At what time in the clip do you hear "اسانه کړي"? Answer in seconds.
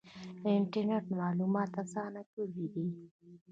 1.83-2.65